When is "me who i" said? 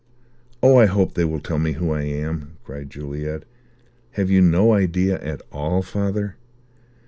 1.59-2.01